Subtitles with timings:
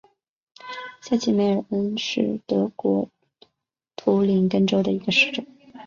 [0.99, 3.07] 下齐梅尔恩是德国
[3.95, 5.45] 图林根州的一个市镇。